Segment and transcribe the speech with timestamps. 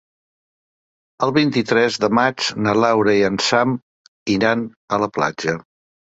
[1.25, 3.75] El vint-i-tres de maig na Laura i en Sam
[4.37, 4.63] iran
[4.97, 5.55] a la platja.